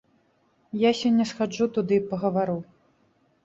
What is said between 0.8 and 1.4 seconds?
Я сёння